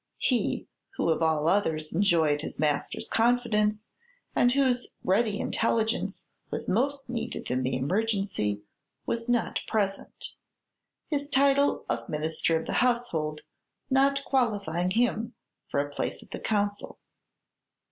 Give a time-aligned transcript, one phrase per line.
[0.17, 3.85] He who of all others enjoyed his master's confidence,
[4.35, 8.63] and whose ready intelligence was most needed in the emergency,
[9.05, 10.29] was not present;
[11.07, 13.41] his title of Minister of the Household
[13.91, 15.35] not qualifying him
[15.69, 16.97] for a place at the Council.